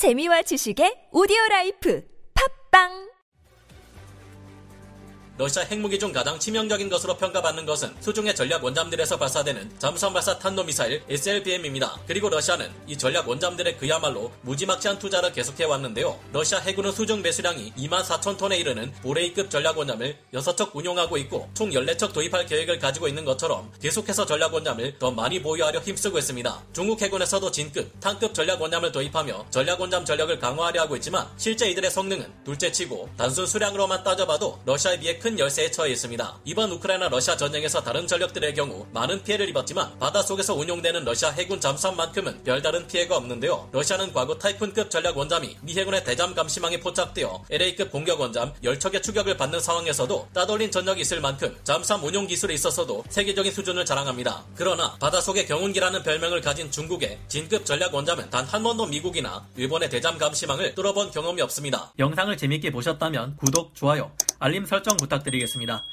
[0.00, 2.00] 재미와 지식의 오디오 라이프.
[2.32, 3.19] 팟빵
[5.40, 11.02] 러시아 핵무기 중 가장 치명적인 것으로 평가받는 것은 수중의 전략 원잠들에서 발사되는 잠수함 발사 탄도미사일
[11.08, 11.98] SLBM입니다.
[12.06, 16.20] 그리고 러시아는 이 전략 원잠들에 그야말로 무지막지한 투자를 계속해 왔는데요.
[16.34, 21.70] 러시아 해군은 수중 배수량이 2만 4천 톤에 이르는 보레이급 전략 원잠을 6척 운용하고 있고 총
[21.70, 26.64] 14척 도입할 계획을 가지고 있는 것처럼 계속해서 전략 원잠을 더 많이 보유하려 힘쓰고 있습니다.
[26.74, 31.90] 중국 해군에서도 진급, 탕급 전략 원잠을 도입하며 전략 원잠 전력을 강화하려 하고 있지만 실제 이들의
[31.90, 36.40] 성능은 둘째치고 단순 수량으로만 따져봐도 러시아에 비해 큰큰 열세에 처해 있습니다.
[36.44, 42.42] 이번 우크라이나 러시아 전쟁에서 다른 전력들의 경우 많은 피해를 입었지만 바닷속에서 운용되는 러시아 해군 잠수함만큼은
[42.42, 43.68] 별다른 피해가 없는데요.
[43.70, 49.36] 러시아는 과거 타이푼급 전략 원잠이 미 해군의 대잠 감시망에 포착되어 LA급 공격 원잠 10척의 추격을
[49.36, 54.44] 받는 상황에서도 따돌린 전력이 있을 만큼 잠수함 운용 기술에 있어서도 세계적인 수준을 자랑합니다.
[54.56, 60.18] 그러나 바닷속의 경운기라는 별명을 가진 중국의 진급 전략 원잠은 단 한 번도 미국이나 일본의 대잠
[60.18, 61.92] 감시망을 뚫어본 경험이 없습니다.
[62.00, 65.84] 영상을 재밌게 보셨다면 구독, 좋아요, 알림 설정 부탁드리겠습니다.